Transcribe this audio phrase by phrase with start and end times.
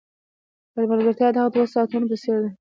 [0.91, 2.49] ملګرتیا د هغو دوو ساعتونو په څېر ده.